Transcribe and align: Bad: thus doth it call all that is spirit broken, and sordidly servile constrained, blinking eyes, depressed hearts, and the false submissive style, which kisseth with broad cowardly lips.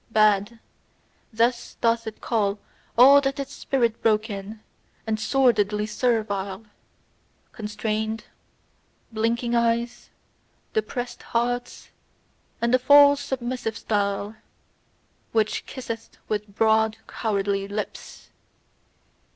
Bad: 0.09 0.57
thus 1.31 1.75
doth 1.79 2.07
it 2.07 2.21
call 2.21 2.57
all 2.97 3.21
that 3.21 3.39
is 3.39 3.49
spirit 3.49 4.01
broken, 4.01 4.61
and 5.05 5.19
sordidly 5.19 5.85
servile 5.85 6.65
constrained, 7.51 8.23
blinking 9.11 9.53
eyes, 9.53 10.09
depressed 10.73 11.21
hearts, 11.21 11.91
and 12.59 12.73
the 12.73 12.79
false 12.79 13.21
submissive 13.21 13.77
style, 13.77 14.37
which 15.33 15.67
kisseth 15.67 16.17
with 16.27 16.47
broad 16.55 16.97
cowardly 17.07 17.67
lips. 17.67 18.29